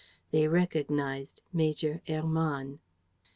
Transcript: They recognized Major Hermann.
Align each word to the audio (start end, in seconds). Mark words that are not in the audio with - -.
They 0.31 0.47
recognized 0.47 1.41
Major 1.53 2.01
Hermann. 2.07 2.79